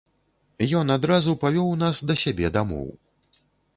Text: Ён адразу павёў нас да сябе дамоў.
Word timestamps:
Ён 0.79 0.93
адразу 0.95 1.35
павёў 1.45 1.69
нас 1.85 1.95
да 2.13 2.19
сябе 2.25 2.51
дамоў. 2.59 2.87